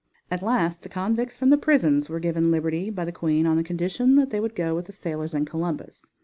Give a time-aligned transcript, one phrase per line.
[0.31, 4.15] At last the convicts from the prisons were given liberty by the queen on condition
[4.15, 6.07] that they would go with the sailors and Columbus.